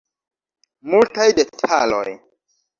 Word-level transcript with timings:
Multaj 0.95 1.29
detaloj. 1.43 2.05